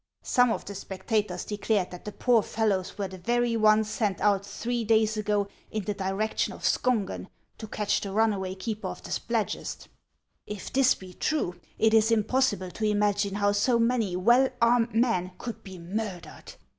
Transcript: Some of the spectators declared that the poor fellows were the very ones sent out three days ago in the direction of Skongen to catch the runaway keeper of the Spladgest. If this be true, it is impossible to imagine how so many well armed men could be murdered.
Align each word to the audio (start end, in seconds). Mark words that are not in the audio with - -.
Some 0.23 0.51
of 0.51 0.65
the 0.65 0.73
spectators 0.73 1.45
declared 1.45 1.91
that 1.91 2.05
the 2.05 2.11
poor 2.11 2.41
fellows 2.41 2.97
were 2.97 3.07
the 3.07 3.19
very 3.19 3.55
ones 3.55 3.87
sent 3.87 4.19
out 4.19 4.43
three 4.43 4.83
days 4.83 5.15
ago 5.15 5.47
in 5.69 5.83
the 5.83 5.93
direction 5.93 6.53
of 6.53 6.65
Skongen 6.65 7.27
to 7.59 7.67
catch 7.67 8.01
the 8.01 8.11
runaway 8.11 8.55
keeper 8.55 8.87
of 8.87 9.03
the 9.03 9.11
Spladgest. 9.11 9.89
If 10.47 10.73
this 10.73 10.95
be 10.95 11.13
true, 11.13 11.59
it 11.77 11.93
is 11.93 12.09
impossible 12.09 12.71
to 12.71 12.85
imagine 12.85 13.35
how 13.35 13.51
so 13.51 13.77
many 13.77 14.15
well 14.15 14.49
armed 14.59 14.95
men 14.95 15.33
could 15.37 15.63
be 15.63 15.77
murdered. 15.77 16.55